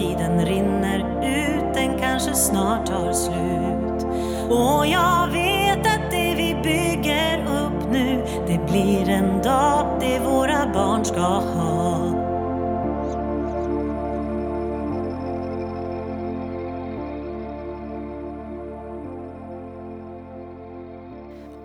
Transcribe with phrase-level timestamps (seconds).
[0.00, 4.06] tiden rinner ut, den kanske snart tar slut.
[4.50, 10.72] Och jag vet att det vi bygger upp nu, det blir en dag det våra
[10.74, 12.00] barn ska ha.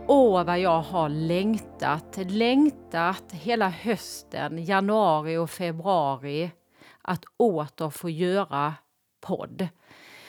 [0.08, 6.52] Åh, vad jag har längtat, längtat hela hösten, januari och februari
[7.08, 8.74] att åter få göra
[9.22, 9.68] podd.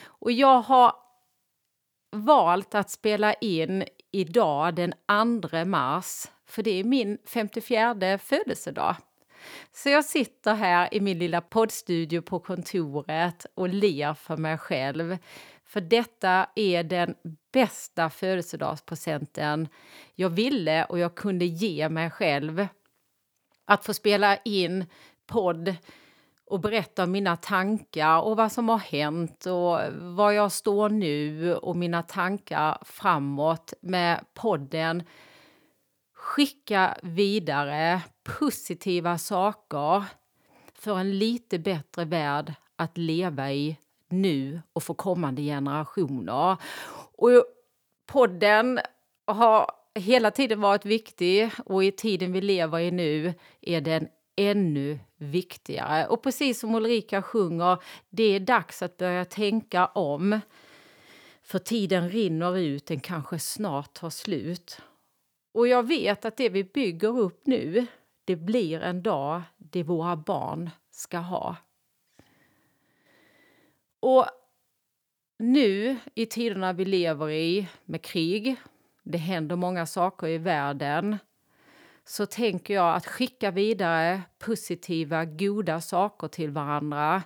[0.05, 0.95] Och jag har
[2.11, 4.93] valt att spela in idag den
[5.49, 8.95] 2 mars, för det är min 54 födelsedag.
[9.73, 15.17] Så jag sitter här i min lilla poddstudio på kontoret och ler för mig själv.
[15.65, 17.15] För detta är den
[17.51, 19.67] bästa födelsedagspresenten
[20.15, 22.67] jag ville och jag kunde ge mig själv.
[23.65, 24.85] Att få spela in
[25.25, 25.75] podd
[26.49, 29.79] och berätta om mina tankar och vad som har hänt och
[30.15, 35.03] var jag står nu och mina tankar framåt med podden.
[36.13, 40.03] Skicka vidare positiva saker
[40.73, 43.77] för en lite bättre värld att leva i
[44.09, 46.57] nu och för kommande generationer.
[47.17, 47.29] Och
[48.05, 48.79] podden
[49.27, 54.07] har hela tiden varit viktig och i tiden vi lever i nu är den
[54.37, 56.07] ännu viktigare.
[56.07, 57.77] Och precis som Ulrika sjunger,
[58.09, 60.39] det är dags att börja tänka om.
[61.43, 64.81] För tiden rinner ut, den kanske snart tar slut.
[65.53, 67.85] Och jag vet att det vi bygger upp nu,
[68.25, 71.55] det blir en dag det våra barn ska ha.
[73.99, 74.25] Och
[75.39, 78.55] nu i tiderna vi lever i med krig,
[79.03, 81.17] det händer många saker i världen,
[82.07, 87.23] så tänker jag att skicka vidare positiva, goda saker till varandra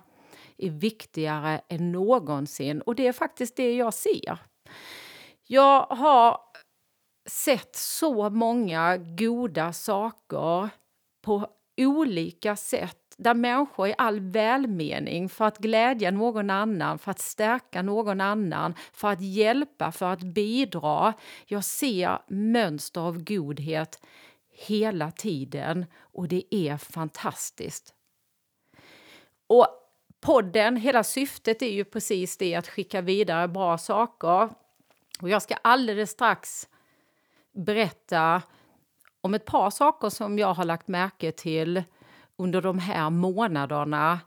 [0.58, 2.80] är viktigare än någonsin.
[2.80, 4.38] Och det är faktiskt det jag ser.
[5.46, 6.40] Jag har
[7.28, 10.68] sett så många goda saker
[11.24, 17.20] på olika sätt där människor i all välmening för att glädja någon annan, för att
[17.20, 21.12] stärka någon annan, för att hjälpa, för att bidra.
[21.46, 24.00] Jag ser mönster av godhet
[24.66, 27.94] hela tiden och det är fantastiskt.
[29.46, 29.66] Och
[30.20, 34.48] podden, hela syftet är ju precis det att skicka vidare bra saker.
[35.20, 36.68] Och jag ska alldeles strax
[37.52, 38.42] berätta
[39.20, 41.82] om ett par saker som jag har lagt märke till
[42.36, 44.20] under de här månaderna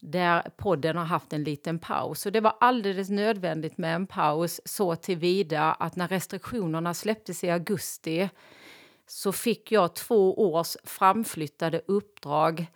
[0.00, 2.26] där podden har haft en liten paus.
[2.26, 7.50] Och det var alldeles nödvändigt med en paus så tillvida att när restriktionerna släpptes i
[7.50, 8.28] augusti
[9.12, 12.66] så fick jag två års framflyttade uppdrag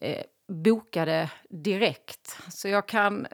[0.00, 2.38] eh, bokade direkt.
[2.48, 3.26] Så jag kan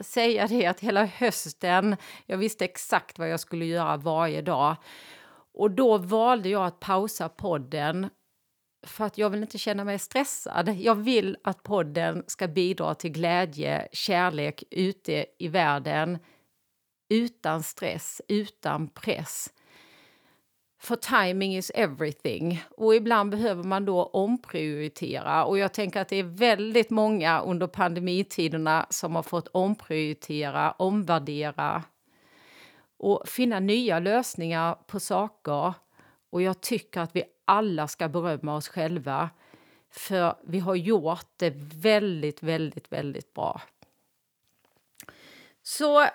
[0.00, 1.96] säga det att hela hösten,
[2.26, 4.76] jag visste exakt vad jag skulle göra varje dag.
[5.54, 8.08] Och då valde jag att pausa podden
[8.86, 10.68] för att jag vill inte känna mig stressad.
[10.68, 16.18] Jag vill att podden ska bidra till glädje, kärlek ute i världen
[17.08, 19.52] utan stress, utan press.
[20.82, 22.64] För timing is everything.
[22.70, 25.44] Och ibland behöver man då omprioritera.
[25.44, 31.82] Och jag tänker att det är väldigt många under pandemitiderna som har fått omprioritera, omvärdera
[32.96, 35.74] och finna nya lösningar på saker.
[36.30, 39.30] Och jag tycker att vi alla ska berömma oss själva.
[39.90, 43.60] För vi har gjort det väldigt, väldigt, väldigt bra.
[45.62, 46.06] Så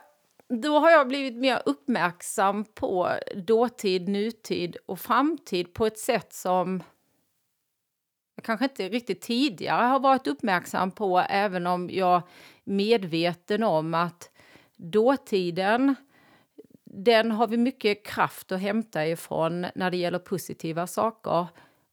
[0.49, 6.83] då har jag blivit mer uppmärksam på dåtid, nutid och framtid på ett sätt som
[8.35, 12.21] jag kanske inte riktigt tidigare har varit uppmärksam på även om jag är
[12.63, 14.31] medveten om att
[14.75, 15.95] dåtiden
[16.85, 21.47] den har vi mycket kraft att hämta ifrån när det gäller positiva saker.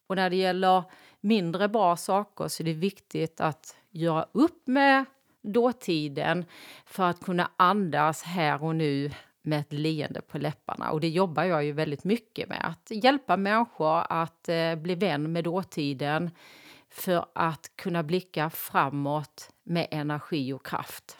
[0.07, 0.83] Och när det gäller
[1.21, 5.05] mindre bra saker så är det viktigt att göra upp med
[5.44, 6.44] dåtiden
[6.87, 9.11] för att kunna andas här och nu
[9.43, 10.91] med ett leende på läpparna.
[10.91, 12.61] Och det jobbar jag ju väldigt mycket med.
[12.69, 16.31] Att hjälpa människor att eh, bli vän med dåtiden
[16.91, 21.19] för att kunna blicka framåt med energi och kraft.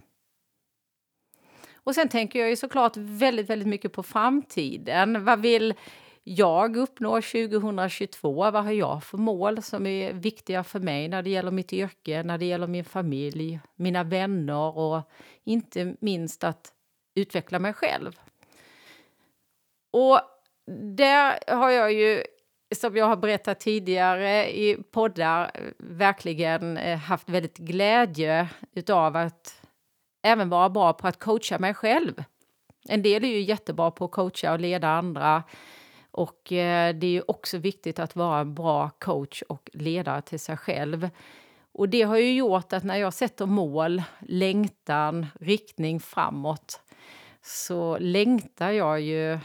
[1.75, 5.25] Och sen tänker jag ju såklart väldigt, väldigt mycket på framtiden.
[5.25, 5.75] Vad vill
[6.25, 8.50] jag uppnår 2022?
[8.50, 12.23] Vad har jag för mål som är viktiga för mig när det gäller mitt yrke,
[12.23, 15.11] när det gäller min familj, mina vänner och
[15.44, 16.73] inte minst att
[17.15, 18.12] utveckla mig själv.
[19.93, 20.21] Och
[20.97, 22.25] där har jag ju
[22.75, 29.62] som jag har berättat tidigare i poddar, verkligen eh, haft väldigt glädje utav att
[30.23, 32.25] även vara bra på att coacha mig själv.
[32.88, 35.43] En del är ju jättebra på att coacha och leda andra.
[36.15, 40.41] Och eh, det är ju också viktigt att vara en bra coach och ledare till
[40.41, 41.11] sig själv.
[41.73, 46.81] Och det har ju gjort att när jag sätter mål, längtan, riktning framåt
[47.43, 49.39] så längtar jag ju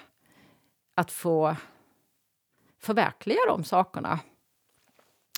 [0.96, 1.56] att få
[2.80, 4.20] förverkliga de sakerna.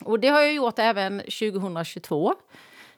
[0.04, 2.34] Och det har jag gjort även 2022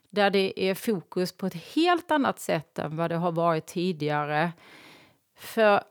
[0.10, 4.52] där det är fokus på ett helt annat sätt än vad det har varit tidigare.
[5.36, 5.84] För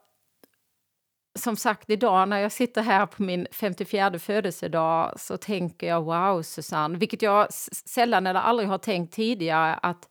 [1.34, 6.42] som sagt, idag när jag sitter här på min 54 födelsedag så tänker jag wow,
[6.42, 10.08] Susanne, vilket jag sällan eller aldrig har tänkt tidigare att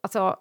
[0.00, 0.36] alltså,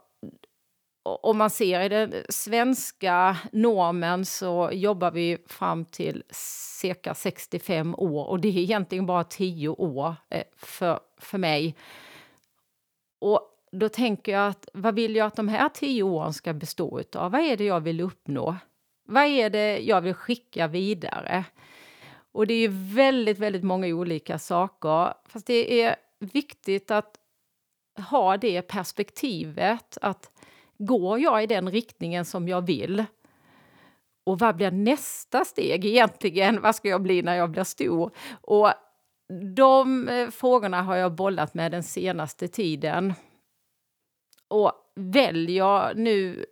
[1.04, 6.24] om man ser i den svenska normen så jobbar vi fram till
[6.80, 11.76] cirka 65 år och det är egentligen bara 10 år eh, för, för mig.
[13.20, 17.02] Och då tänker jag att vad vill jag att de här 10 åren ska bestå
[17.16, 17.32] av?
[17.32, 18.56] Vad är det jag vill uppnå?
[19.10, 21.46] Vad är det jag vill skicka vidare?
[22.32, 25.14] Och det är väldigt, väldigt många olika saker.
[25.26, 27.18] Fast det är viktigt att
[28.10, 30.32] ha det perspektivet att
[30.78, 33.06] går jag i den riktningen som jag vill?
[34.24, 36.62] Och vad blir nästa steg egentligen?
[36.62, 38.12] Vad ska jag bli när jag blir stor?
[38.42, 38.72] Och
[39.56, 43.14] de eh, frågorna har jag bollat med den senaste tiden.
[44.48, 46.46] Och väljer nu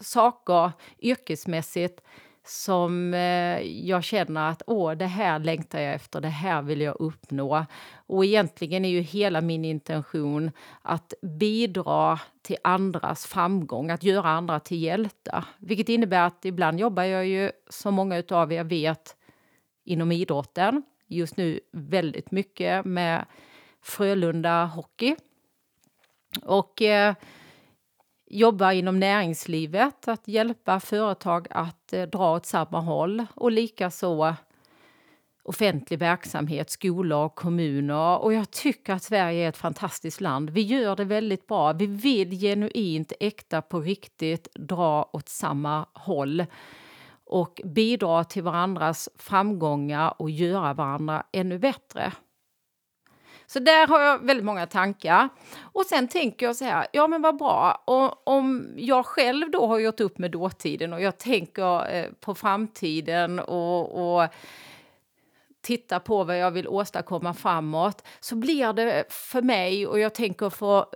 [0.00, 2.00] saker yrkesmässigt
[2.44, 6.96] som eh, jag känner att åh, det här längtar jag efter, det här vill jag
[7.00, 7.66] uppnå.
[8.06, 10.50] Och egentligen är ju hela min intention
[10.82, 15.44] att bidra till andras framgång, att göra andra till hjältar.
[15.58, 19.16] Vilket innebär att ibland jobbar jag ju, som många av er vet,
[19.84, 20.82] inom idrotten.
[21.06, 23.24] Just nu väldigt mycket med
[23.82, 25.16] Frölunda Hockey.
[26.42, 27.14] Och eh,
[28.30, 34.34] jobbar inom näringslivet, att hjälpa företag att eh, dra åt samma håll och likaså
[35.42, 38.18] offentlig verksamhet, skolor, och kommuner.
[38.18, 40.50] Och jag tycker att Sverige är ett fantastiskt land.
[40.50, 41.72] Vi gör det väldigt bra.
[41.72, 46.44] Vi vill genuint, äkta, på riktigt dra åt samma håll
[47.24, 52.12] och bidra till varandras framgångar och göra varandra ännu bättre.
[53.52, 55.28] Så där har jag väldigt många tankar.
[55.60, 57.82] Och sen tänker jag så här, ja men vad bra.
[57.84, 62.34] Och, om jag själv då har gjort upp med dåtiden och jag tänker eh, på
[62.34, 64.28] framtiden och, och
[65.60, 70.50] tittar på vad jag vill åstadkomma framåt så blir det för mig och jag tänker
[70.50, 70.86] för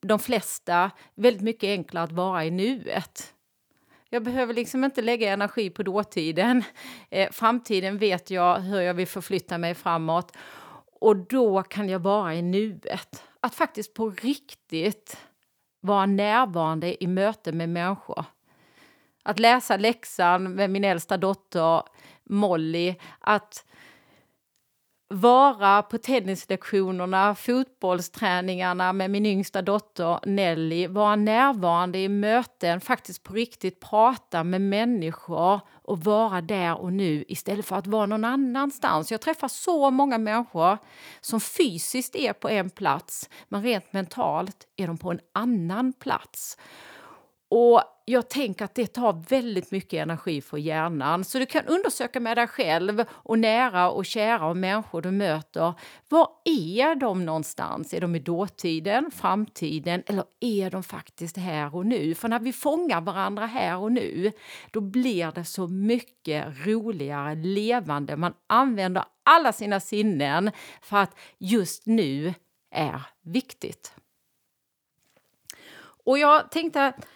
[0.00, 3.34] de flesta väldigt mycket enklare att vara i nuet.
[4.08, 6.62] Jag behöver liksom inte lägga energi på dåtiden.
[7.10, 10.32] Eh, framtiden vet jag hur jag vill förflytta mig framåt.
[11.04, 13.22] Och då kan jag vara i nuet.
[13.40, 15.16] Att faktiskt på riktigt
[15.80, 18.24] vara närvarande i möte med människor.
[19.22, 21.82] Att läsa läxan med min äldsta dotter
[22.24, 22.94] Molly.
[23.18, 23.66] Att
[25.08, 33.32] vara på tennislektionerna, fotbollsträningarna med min yngsta dotter Nelly, vara närvarande i möten, faktiskt på
[33.32, 39.10] riktigt prata med människor och vara där och nu istället för att vara någon annanstans.
[39.10, 40.78] Jag träffar så många människor
[41.20, 46.58] som fysiskt är på en plats men rent mentalt är de på en annan plats.
[47.56, 51.24] Och jag tänker att det tar väldigt mycket energi för hjärnan.
[51.24, 55.74] Så du kan undersöka med dig själv och nära och kära och människor du möter.
[56.08, 57.94] Var är de någonstans?
[57.94, 62.14] Är de i dåtiden, framtiden eller är de faktiskt här och nu?
[62.14, 64.32] För när vi fångar varandra här och nu,
[64.70, 68.16] då blir det så mycket roligare, levande.
[68.16, 70.50] Man använder alla sina sinnen
[70.82, 72.34] för att just nu
[72.70, 73.94] är viktigt.
[76.04, 77.06] Och jag tänkte att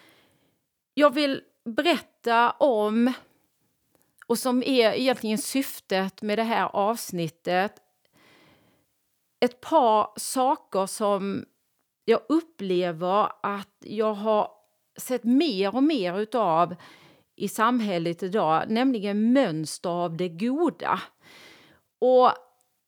[0.98, 3.12] jag vill berätta om,
[4.26, 7.72] och som är egentligen syftet med det här avsnittet,
[9.40, 11.44] ett par saker som
[12.04, 14.50] jag upplever att jag har
[14.96, 16.74] sett mer och mer utav
[17.36, 21.00] i samhället idag, nämligen mönster av det goda.
[21.98, 22.32] Och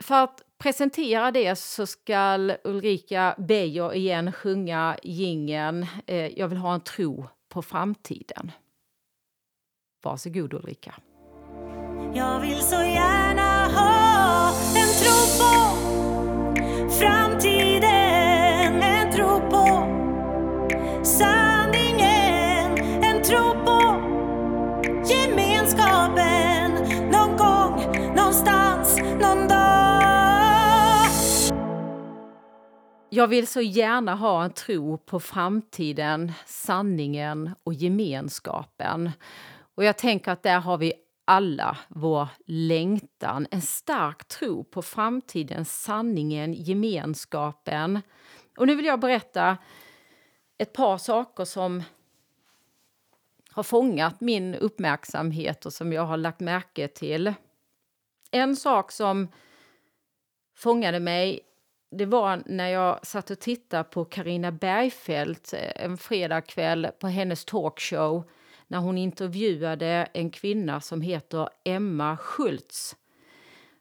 [0.02, 6.74] för att presentera det så ska Ulrika Beijer igen sjunga gingen eh, Jag vill ha
[6.74, 8.52] en tro på framtiden.
[10.02, 10.94] Varsågod Ulrika.
[12.14, 15.50] Jag vill så gärna ha en tro på
[16.90, 17.29] framtiden,
[33.12, 39.10] Jag vill så gärna ha en tro på framtiden, sanningen och gemenskapen.
[39.74, 40.92] Och jag tänker att där har vi
[41.24, 48.00] alla vår längtan, en stark tro på framtiden, sanningen, gemenskapen.
[48.56, 49.56] Och nu vill jag berätta
[50.58, 51.82] ett par saker som
[53.50, 57.34] har fångat min uppmärksamhet och som jag har lagt märke till.
[58.30, 59.28] En sak som
[60.56, 61.40] fångade mig
[61.90, 67.44] det var när jag satt och tittade på Karina Bergfeldt eh, en fredagkväll på hennes
[67.44, 68.24] talkshow
[68.66, 72.96] när hon intervjuade en kvinna som heter Emma Schultz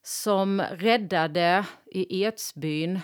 [0.04, 3.00] som räddade i Edsbyn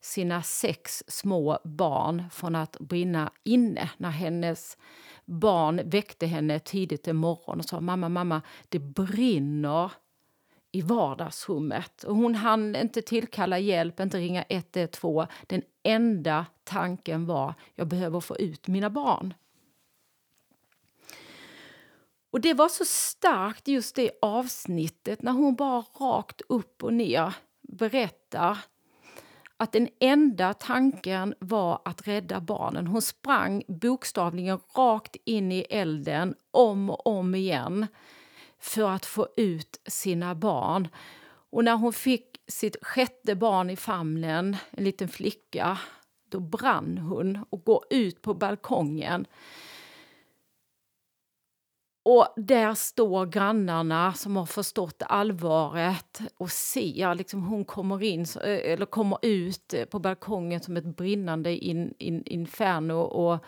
[0.00, 4.78] sina sex små barn från att brinna inne när hennes
[5.24, 9.92] barn väckte henne tidigt en morgon och sa mamma, mamma, det brinner
[10.72, 12.04] i vardagsrummet.
[12.04, 15.26] Och hon hann inte tillkalla hjälp, inte ringa 112.
[15.46, 19.34] Den enda tanken var jag behöver få ut mina barn.
[22.30, 27.34] Och det var så starkt just det avsnittet när hon bara rakt upp och ner
[27.62, 28.58] berättar
[29.56, 32.86] att den enda tanken var att rädda barnen.
[32.86, 37.86] Hon sprang bokstavligen rakt in i elden om och om igen
[38.58, 40.88] för att få ut sina barn.
[41.50, 45.78] Och när hon fick sitt sjätte barn i famnen, en liten flicka,
[46.28, 49.26] då brann hon och går ut på balkongen.
[52.02, 58.72] Och där står grannarna som har förstått allvaret och ser liksom hon kommer in eh,
[58.72, 63.44] eller kommer ut på balkongen som ett brinnande in, in, inferno och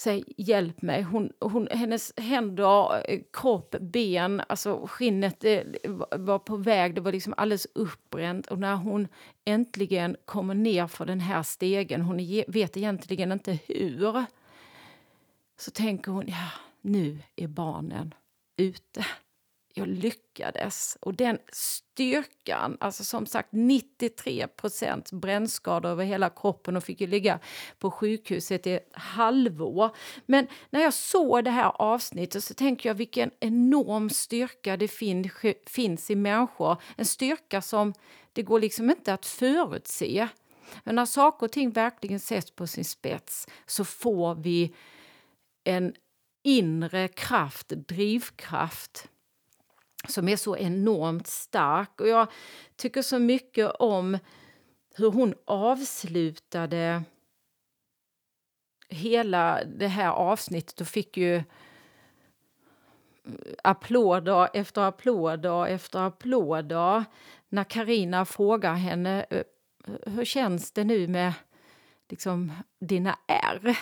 [0.00, 1.02] säger hjälp mig.
[1.02, 7.00] Hon, hon, hennes händer, eh, kropp, ben, alltså skinnet eh, det var på väg, det
[7.00, 8.46] var liksom alldeles uppbränt.
[8.46, 9.08] Och när hon
[9.44, 12.16] äntligen kommer ner för den här stegen, hon
[12.48, 14.24] vet egentligen inte hur,
[15.58, 18.14] så tänker hon ja, nu är barnen
[18.56, 19.06] ute.
[19.74, 20.98] Jag lyckades.
[21.00, 27.38] Och den styrkan, alltså som sagt 93% brännskador över hela kroppen och fick ju ligga
[27.78, 29.96] på sjukhuset i ett halvår.
[30.26, 35.30] Men när jag såg det här avsnittet så tänker jag vilken enorm styrka det fin
[35.66, 36.82] finns i människor.
[36.96, 37.94] En styrka som
[38.32, 40.28] det går liksom inte att förutse.
[40.84, 44.74] Men när saker och ting verkligen sätts på sin spets så får vi
[45.64, 45.94] en
[46.42, 49.08] inre kraft, drivkraft
[50.08, 52.00] som är så enormt stark.
[52.00, 52.26] Och jag
[52.76, 54.18] tycker så mycket om
[54.94, 57.02] hur hon avslutade
[58.88, 61.42] hela det här avsnittet och fick ju
[63.64, 67.04] applåder efter applåder efter applåder
[67.48, 69.42] när Karina frågar henne eh,
[70.06, 71.32] hur känns det nu med
[72.08, 73.78] liksom, dina ärr?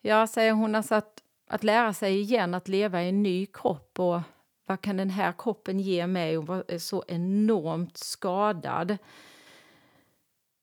[0.00, 4.00] Ja, säger hon, alltså att att lära sig igen att leva i en ny kropp
[4.00, 4.20] och
[4.66, 8.98] vad kan den här kroppen ge mig och är så enormt skadad.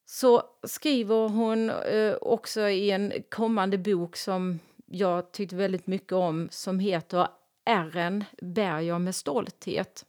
[0.06, 6.48] Så skriver hon eh, också i en kommande bok som jag tyckte väldigt mycket om
[6.52, 7.28] som heter
[7.66, 10.06] Ärren bär jag med stolthet.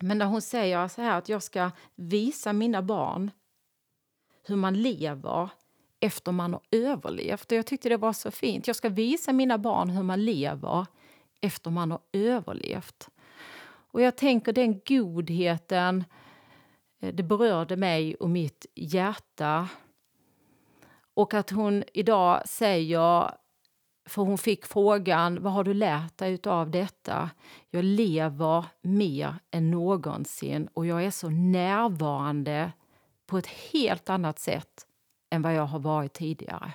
[0.00, 3.30] Men där hon säger så här att jag ska visa mina barn
[4.42, 5.50] hur man lever
[6.00, 7.52] efter man har överlevt.
[7.52, 8.66] Och jag tyckte det var så fint.
[8.66, 10.86] Jag ska visa mina barn hur man lever
[11.40, 13.08] efter man har överlevt.
[13.90, 16.04] Och jag tänker den godheten,
[17.00, 19.68] eh, det berörde mig och mitt hjärta.
[21.14, 23.30] Och att hon idag säger,
[24.08, 27.30] för hon fick frågan, vad har du lärt dig av detta?
[27.70, 32.72] Jag lever mer än någonsin och jag är så närvarande
[33.26, 34.86] på ett helt annat sätt
[35.30, 36.72] än vad jag har varit tidigare.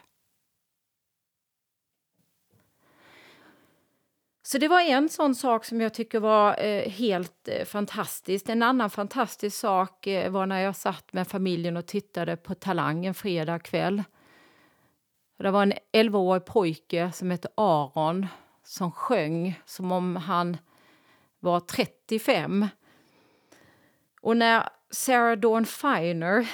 [4.46, 8.50] Så det var en sån sak som jag tycker var eh, helt eh, fantastiskt.
[8.50, 13.06] En annan fantastisk sak eh, var när jag satt med familjen och tittade på Talang
[13.06, 14.04] en fredag kväll.
[15.40, 18.28] Det var en 11-årig pojke som hette Aron
[18.64, 20.58] som sjöng som om han
[21.40, 22.68] var 35.
[24.22, 26.48] Och när Sarah Dawn Finer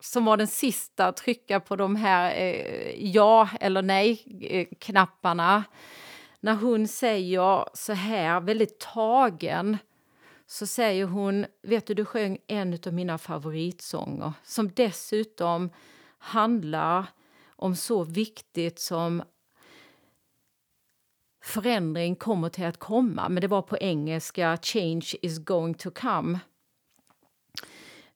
[0.00, 5.56] som var den sista att trycka på de här eh, ja eller nej-knapparna.
[5.56, 5.62] Eh,
[6.46, 9.78] när hon säger så här, väldigt tagen,
[10.46, 15.70] så säger hon, vet du, du sjöng en av mina favoritsånger som dessutom
[16.18, 17.06] handlar
[17.48, 19.22] om så viktigt som
[21.44, 26.38] förändring kommer till att komma, men det var på engelska, change is going to come.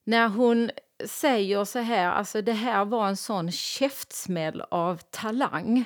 [0.03, 0.71] När hon
[1.05, 5.85] säger så här, alltså det här var en sån käftsmäll av talang.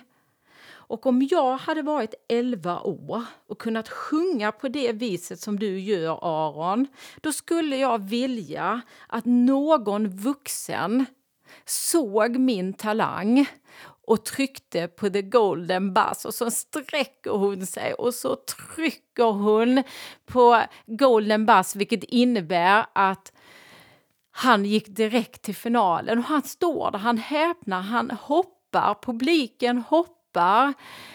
[0.87, 5.79] Och om jag hade varit 11 år och kunnat sjunga på det viset som du
[5.79, 6.87] gör, Aron,
[7.21, 11.05] då skulle jag vilja att någon vuxen
[11.65, 13.45] såg min talang
[14.07, 19.83] och tryckte på the golden buzz och så sträcker hon sig och så trycker hon
[20.25, 23.31] på golden buzz vilket innebär att
[24.31, 30.14] han gick direkt till finalen och han står där, han häpnar, han hoppar, publiken hoppar.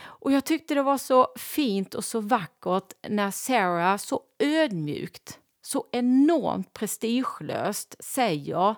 [0.03, 5.87] Och jag tyckte det var så fint och så vackert när Sarah så ödmjukt, så
[5.93, 8.75] enormt prestigelöst säger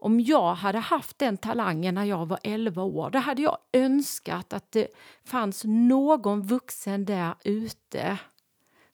[0.00, 4.52] om jag hade haft den talangen när jag var 11 år, då hade jag önskat
[4.52, 4.88] att det
[5.24, 8.18] fanns någon vuxen där ute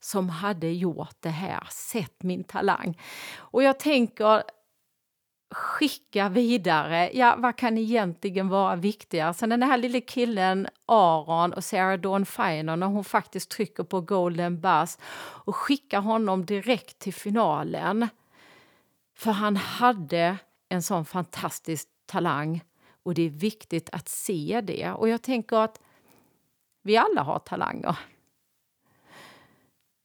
[0.01, 3.01] som hade gjort det här, sett min talang.
[3.37, 4.43] Och jag tänker
[5.51, 9.35] skicka vidare, ja vad kan egentligen vara viktigare?
[9.35, 14.01] Sen den här lilla killen Aron och Sarah Dawn Finer när hon faktiskt trycker på
[14.01, 14.99] Golden Buzz
[15.45, 18.09] och skickar honom direkt till finalen.
[19.17, 20.37] För han hade
[20.69, 22.65] en sån fantastisk talang
[23.03, 24.91] och det är viktigt att se det.
[24.91, 25.81] Och jag tänker att
[26.83, 27.99] vi alla har talanger.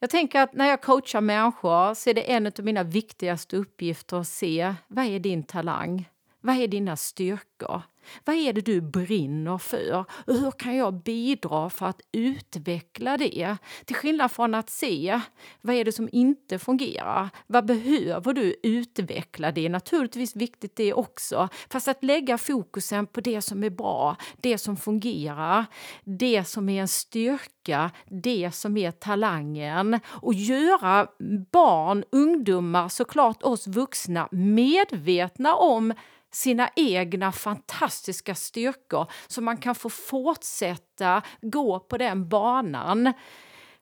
[0.02, 4.18] Jag tänker att när jag coachar människor så är det en av mina viktigaste uppgifter
[4.18, 6.10] att se vad är din talang?
[6.42, 7.82] Vad är dina styrkor?
[8.26, 10.06] Vad är det du brinner för?
[10.10, 13.58] Och hur kan jag bidra för att utveckla det?
[13.86, 15.22] Till skillnad från att se
[15.62, 17.30] vad är det som inte fungerar?
[17.48, 19.52] Vad behöver du utveckla?
[19.52, 21.50] Det är naturligtvis viktigt det också.
[21.70, 25.66] Fast att lägga fokusen på det som är bra, det som fungerar,
[26.04, 31.08] det som är en styrka, det som är talangen och göra
[31.52, 35.94] barn, ungdomar, såklart oss vuxna medvetna om
[36.32, 43.14] sina egna fantastiska styrkor så man kan få fortsätta gå på den banan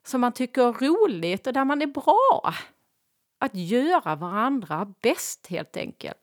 [0.06, 2.54] som man tycker är roligt och där man är bra.
[3.40, 6.18] Att göra varandra bäst, helt enkelt.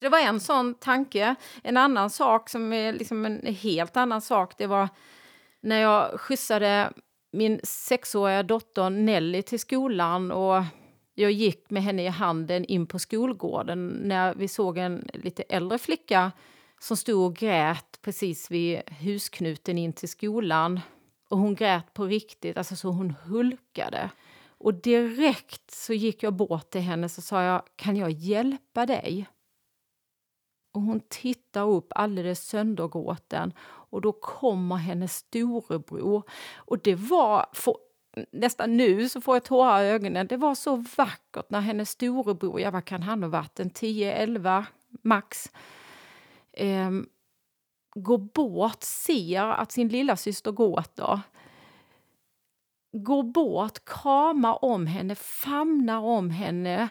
[0.00, 1.34] Det var en sån tanke.
[1.62, 4.88] En annan sak, som är liksom en helt annan sak, det var
[5.60, 6.92] när jag skjutsade
[7.32, 10.62] min sexåriga dotter Nelly till skolan och
[11.18, 15.78] jag gick med henne i handen in på skolgården när vi såg en lite äldre
[15.78, 16.32] flicka
[16.80, 20.80] som stod och grät precis vid husknuten in till skolan.
[21.28, 24.10] Och hon grät på riktigt, alltså så hon hulkade.
[24.48, 29.26] Och direkt så gick jag bort till henne och sa jag, kan jag hjälpa dig?
[30.72, 36.22] Och hon tittar upp alldeles söndergråten och då kommer hennes storebror.
[36.54, 37.76] Och det var, för
[38.30, 40.26] nästan nu så får jag tårar i ögonen.
[40.26, 44.64] Det var så vackert när hennes storebror, ja vad kan han ha varit, en 10-11
[45.02, 45.52] max,
[46.52, 46.90] eh,
[47.94, 51.20] går bort, ser att sin lilla syster gråter.
[52.92, 56.88] Går bort, kramar om henne, famnar om henne.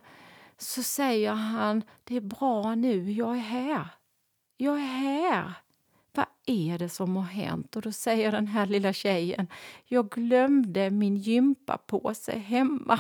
[0.57, 3.87] Så säger han, det är bra nu, jag är här.
[4.57, 5.53] Jag är här
[6.45, 7.75] är det som har hänt?
[7.75, 9.47] Och då säger den här lilla tjejen,
[9.85, 12.99] jag glömde min gympapåse hemma.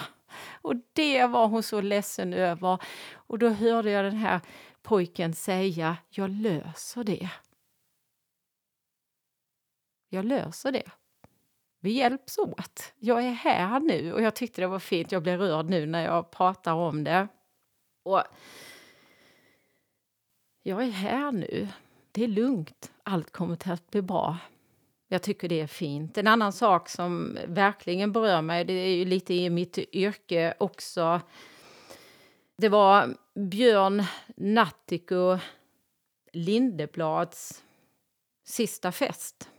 [0.61, 2.79] Och det var hon så ledsen över.
[3.13, 4.41] Och då hörde jag den här
[4.81, 7.29] pojken säga, jag löser det.
[10.09, 10.91] Jag löser det.
[11.79, 12.93] Vi hjälps åt.
[12.99, 15.11] Jag är här nu och jag tyckte det var fint.
[15.11, 17.27] Jag blir rörd nu när jag pratar om det.
[18.03, 18.23] Och
[20.63, 21.67] jag är här nu
[22.15, 24.37] det är lugnt, allt kommer att bli bra.
[25.07, 26.17] Jag tycker det är fint.
[26.17, 31.21] En annan sak som verkligen berör mig, det är ju lite i mitt yrke också.
[32.57, 34.03] Det var Björn
[34.35, 35.37] Nattiko
[36.33, 37.63] Lindeblads
[38.45, 39.49] sista fest.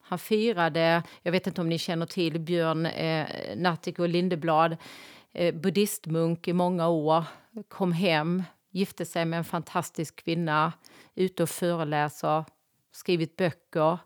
[0.00, 4.76] Han firade, jag vet inte om ni känner till Björn eh, Nattiko Lindeblad,
[5.32, 7.24] eh, buddhistmunk i många år,
[7.68, 8.42] kom hem,
[8.74, 10.72] gifte sig med en fantastisk kvinna,
[11.14, 12.44] ute och föreläser,
[12.92, 13.98] skrivit böcker.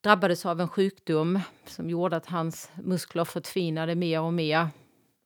[0.00, 4.68] Drabbades av en sjukdom som gjorde att hans muskler förtvinade mer och mer.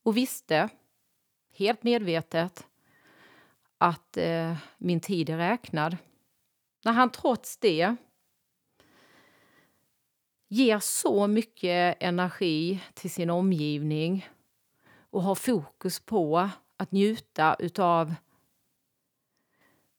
[0.02, 0.68] Och visste,
[1.52, 2.66] helt medvetet,
[3.78, 5.96] att eh, min tid är räknad.
[6.84, 7.96] När han trots det
[10.48, 14.28] ger så mycket energi till sin omgivning
[15.10, 18.14] och har fokus på att njuta utav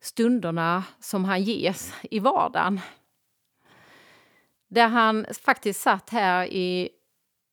[0.01, 2.79] stunderna som han ges i vardagen.
[4.67, 6.89] Där han faktiskt satt här i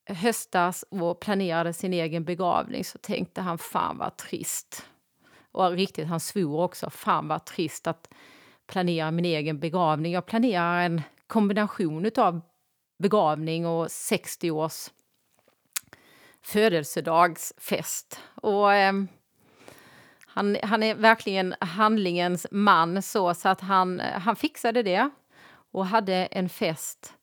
[0.05, 4.85] höstas och planerade sin egen begravning så tänkte han fan vad trist.
[5.51, 6.89] och riktigt, han svor också.
[6.89, 8.09] Fan vad trist att
[8.67, 10.13] planera min egen begravning.
[10.13, 12.41] Jag planerar en kombination av
[12.97, 14.89] begravning och 60 års
[16.41, 18.19] födelsedagsfest.
[18.35, 18.93] Och, eh,
[20.33, 25.09] han, han är verkligen handlingens man så, så att han, han fixade det
[25.71, 27.13] och hade en fest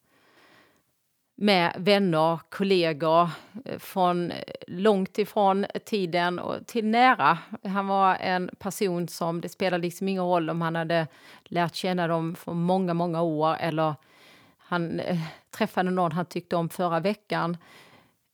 [1.37, 3.31] med vänner, kollegor
[3.65, 7.39] eh, från eh, långt ifrån tiden och till nära.
[7.65, 11.07] Han var en person som, det spelade liksom ingen roll om han hade
[11.45, 13.95] lärt känna dem för många, många år eller
[14.59, 15.19] han eh,
[15.51, 17.57] träffade någon han tyckte om förra veckan.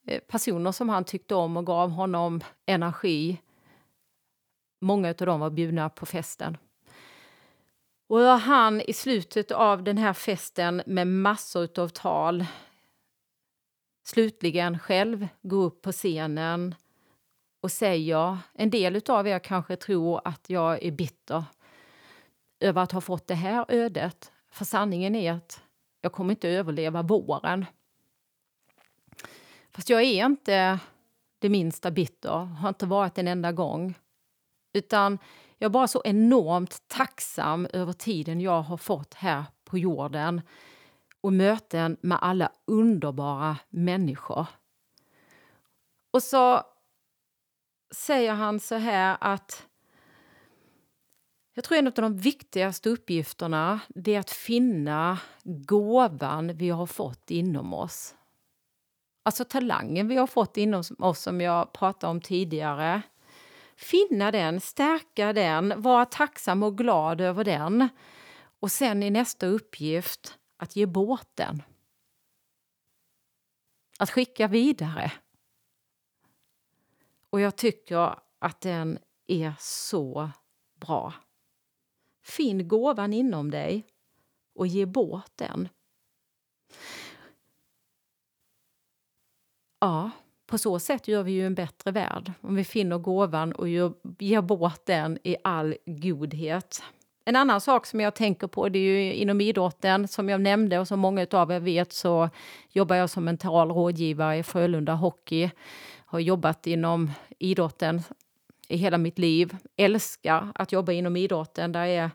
[0.07, 3.41] Eh, personer som han tyckte om och gav honom energi.
[4.83, 6.57] Många av dem var bjudna på festen.
[8.07, 12.45] Och han i slutet av den här festen med massor av tal
[14.05, 16.75] slutligen själv gå upp på scenen
[17.61, 21.43] och säger, en del av er kanske tror att jag är bitter
[22.59, 24.31] över att ha fått det här ödet.
[24.51, 25.61] För sanningen är att
[26.01, 27.65] jag kommer inte överleva våren.
[29.71, 30.79] Fast jag är inte
[31.39, 33.95] det minsta bitter, har inte varit en enda gång.
[34.73, 35.19] Utan
[35.57, 40.41] jag är bara så enormt tacksam över tiden jag har fått här på jorden
[41.21, 44.45] och möten med alla underbara människor.
[46.11, 46.61] Och så
[47.95, 49.67] säger han så här att
[51.53, 57.73] jag tror en av de viktigaste uppgifterna är att finna gåvan vi har fått inom
[57.73, 58.15] oss.
[59.23, 63.01] Alltså talangen vi har fått inom oss som jag pratade om tidigare.
[63.75, 67.89] Finna den, stärka den, vara tacksam och glad över den.
[68.59, 71.63] Och sen i nästa uppgift att ge bort den.
[73.99, 75.11] Att skicka vidare.
[77.29, 80.29] Och jag tycker att den är så
[80.75, 81.13] bra.
[82.21, 83.87] Finn gåvan inom dig
[84.53, 85.69] och ge bort den.
[89.79, 90.11] Ja,
[90.53, 93.69] på så sätt gör vi ju en bättre värld om vi finner gåvan och
[94.19, 96.83] ger bort den i all godhet.
[97.25, 100.79] En annan sak som jag tänker på det är ju inom idrotten, som jag nämnde
[100.79, 102.29] och som många av er vet så
[102.69, 105.49] jobbar jag som mental rådgivare i Frölunda Hockey.
[106.05, 108.01] Har jobbat inom idrotten
[108.67, 109.57] i hela mitt liv.
[109.77, 111.71] Älskar att jobba inom idrotten.
[111.71, 112.11] Där är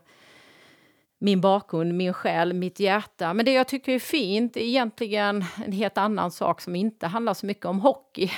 [1.19, 3.33] min bakgrund, min själ, mitt hjärta.
[3.33, 7.33] Men det jag tycker är fint är egentligen en helt annan sak som inte handlar
[7.33, 8.31] så mycket om hockey.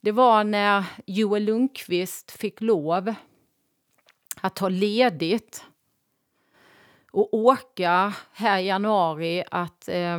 [0.00, 3.14] Det var när Joel Lundqvist fick lov
[4.40, 5.64] att ta ledigt
[7.10, 10.18] och åka här i januari att eh,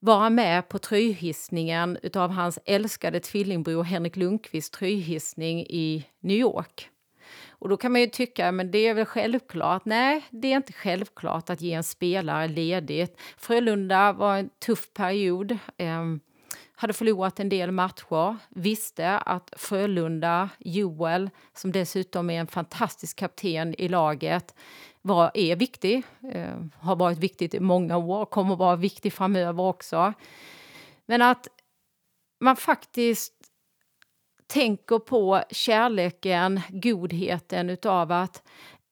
[0.00, 6.90] vara med på tröjhissningen av hans älskade tvillingbror Henrik Lundqvists tröjhissning i New York.
[7.64, 9.84] Och då kan man ju tycka, men det är väl självklart?
[9.84, 13.20] Nej, det är inte självklart att ge en spelare ledigt.
[13.36, 15.58] Frölunda var en tuff period.
[15.76, 16.04] Eh,
[16.74, 23.74] hade förlorat en del matcher, visste att Frölunda, Joel, som dessutom är en fantastisk kapten
[23.80, 24.54] i laget,
[25.02, 26.02] var, är viktig.
[26.32, 30.12] Eh, har varit viktigt i många år, kommer vara viktig framöver också.
[31.06, 31.48] Men att
[32.40, 33.33] man faktiskt
[34.46, 38.42] tänker på kärleken, godheten utav att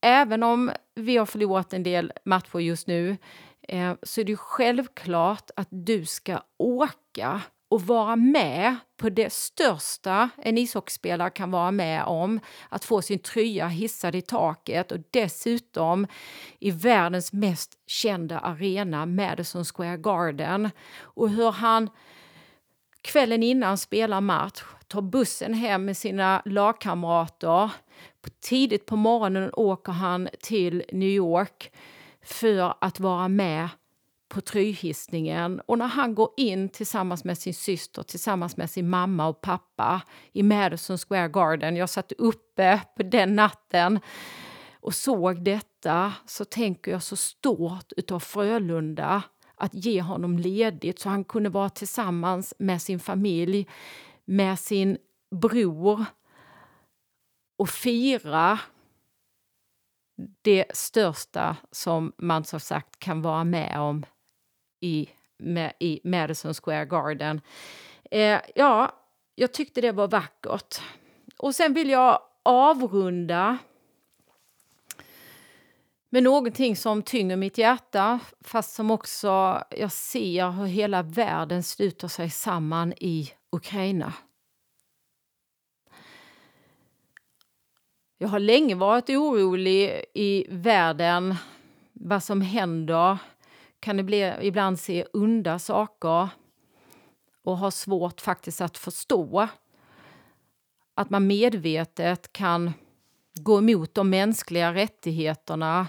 [0.00, 3.16] även om vi har förlorat en del matcher just nu
[3.68, 7.40] eh, så är det självklart att du ska åka
[7.72, 12.40] och vara med på det största en ishockeyspelare kan vara med om.
[12.68, 16.06] Att få sin tröja hissad i taket och dessutom
[16.58, 20.70] i världens mest kända arena, Madison Square Garden.
[21.00, 21.90] Och hur han
[23.02, 24.62] kvällen innan spelar match
[24.92, 27.70] tar bussen hem med sina lagkamrater.
[28.40, 31.72] Tidigt på morgonen åker han till New York
[32.24, 33.68] för att vara med
[34.28, 35.60] på tryhissningen.
[35.66, 40.02] och när han går in tillsammans med sin syster, tillsammans med sin mamma och pappa
[40.32, 41.76] i Madison Square Garden.
[41.76, 44.00] Jag satt uppe på den natten
[44.80, 49.22] och såg detta så tänker jag så stort utav Frölunda
[49.62, 53.68] att ge honom ledigt så han kunde vara tillsammans med sin familj,
[54.24, 54.98] med sin
[55.30, 56.04] bror
[57.58, 58.58] och fira
[60.42, 64.04] det största som man som sagt kan vara med om
[64.80, 67.40] i, med, i Madison Square Garden.
[68.10, 68.92] Eh, ja,
[69.34, 70.80] jag tyckte det var vackert.
[71.38, 73.58] Och sen vill jag avrunda
[76.14, 82.08] med någonting som tynger mitt hjärta fast som också jag ser hur hela världen sluter
[82.08, 84.12] sig samman i Ukraina.
[88.18, 91.34] Jag har länge varit orolig i världen
[91.92, 93.18] vad som händer.
[93.80, 96.28] Kan det bli, ibland se onda saker
[97.44, 99.48] och har svårt faktiskt att förstå
[100.94, 102.72] att man medvetet kan
[103.34, 105.88] gå emot de mänskliga rättigheterna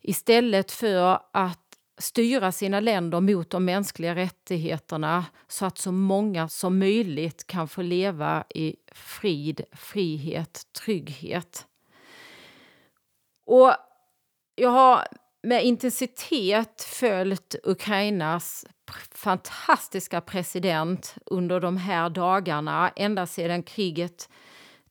[0.00, 1.60] istället för att
[1.98, 7.82] styra sina länder mot de mänskliga rättigheterna så att så många som möjligt kan få
[7.82, 11.66] leva i frid, frihet, trygghet.
[13.46, 13.72] Och
[14.54, 15.06] jag har
[15.42, 18.66] med intensitet följt Ukrainas
[19.14, 24.28] fantastiska president under de här dagarna, ända sedan kriget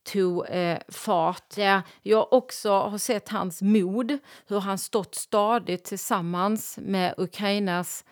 [0.03, 1.57] tog eh, fart.
[2.01, 8.05] Jag också har sett hans mod, hur han stått stadigt tillsammans med Ukrainas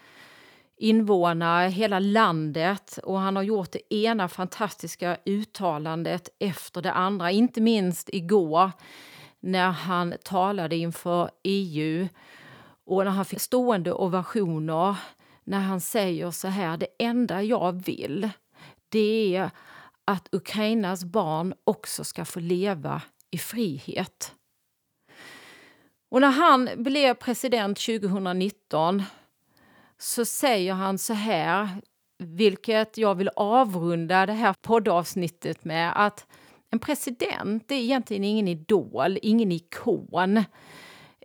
[0.78, 7.62] invånare, hela landet och han har gjort det ena fantastiska uttalandet efter det andra, inte
[7.62, 8.72] minst igår
[9.40, 12.08] när han talade inför EU
[12.86, 14.96] och när han fick stående ovationer
[15.44, 18.30] när han säger så här, det enda jag vill
[18.92, 19.52] det är
[20.06, 24.36] att Ukrainas barn också ska få leva i frihet.
[26.10, 29.04] Och när han blev president 2019
[29.98, 31.70] så säger han så här,
[32.18, 36.28] vilket jag vill avrunda det här poddavsnittet med, att
[36.70, 40.44] en president är egentligen ingen idol, ingen ikon.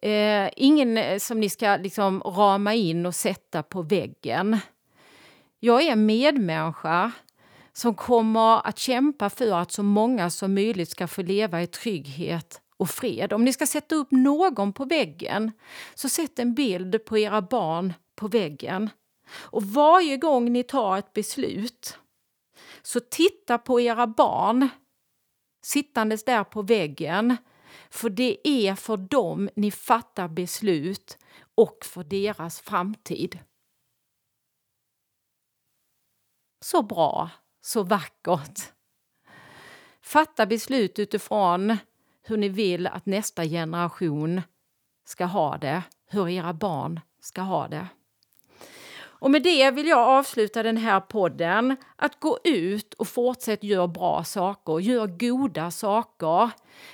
[0.03, 4.59] Eh, ingen som ni ska liksom rama in och sätta på väggen.
[5.61, 7.13] Jag är medmänniska
[7.77, 12.61] som kommer att kämpa för att så många som möjligt ska få leva i trygghet
[12.77, 13.33] och fred.
[13.33, 15.53] Om ni ska sätta upp någon på väggen,
[15.95, 18.91] så sätt en bild på era barn på väggen.
[19.31, 21.99] Och varje gång ni tar ett beslut,
[22.83, 24.69] så titta på era barn
[25.65, 27.37] sittandes där på väggen.
[27.91, 31.19] För det är för dem ni fattar beslut
[31.55, 33.39] och för deras framtid.
[36.65, 37.31] Så bra
[37.67, 38.61] så vackert.
[40.03, 41.77] Fatta beslut utifrån
[42.23, 44.43] hur ni vill att nästa generation
[45.05, 47.87] ska ha det, hur era barn ska ha det.
[49.19, 51.77] Och med det vill jag avsluta den här podden.
[51.97, 56.51] Att gå ut och fortsätt göra bra saker, gör goda saker.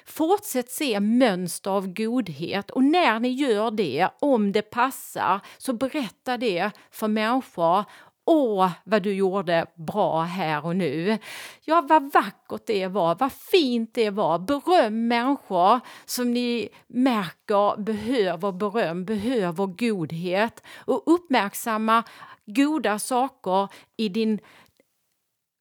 [0.06, 6.36] Fortsätt se mönster av godhet och när ni gör det, om det passar, så berätta
[6.36, 7.84] det för människor
[8.24, 11.18] Åh, vad du gjorde bra här och nu.
[11.64, 14.38] Ja, vad vackert det var, vad fint det var.
[14.38, 22.02] Beröm människor som ni märker behöver beröm, behöver godhet och uppmärksamma
[22.46, 24.38] goda saker i din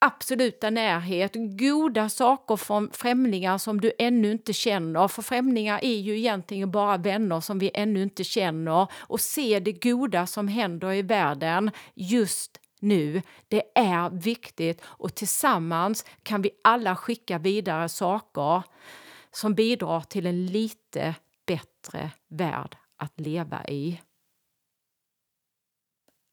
[0.01, 5.07] absoluta närhet, goda saker från främlingar som du ännu inte känner.
[5.07, 8.87] För främlingar är ju egentligen bara vänner som vi ännu inte känner.
[8.93, 13.21] Och se det goda som händer i världen just nu.
[13.47, 18.63] Det är viktigt och tillsammans kan vi alla skicka vidare saker
[19.31, 23.99] som bidrar till en lite bättre värld att leva i.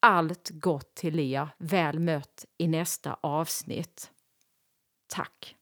[0.01, 1.49] Allt gott till er.
[1.57, 4.11] Väl mött i nästa avsnitt.
[5.07, 5.55] Tack.